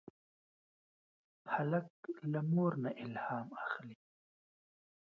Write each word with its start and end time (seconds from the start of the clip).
هلک 1.53 1.89
له 2.31 2.39
مور 2.51 2.71
نه 2.83 2.91
الهام 3.03 3.47
اخلي. 3.63 3.95